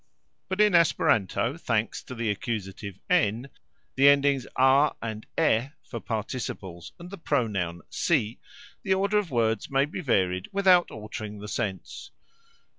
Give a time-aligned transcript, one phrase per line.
[0.49, 3.49] But in Esperanto, thanks to the accusative "n",
[3.93, 8.39] the endings "a" and "e" for participles, and the pronoun "si",
[8.81, 12.09] the order of words may be varied without altering the sense.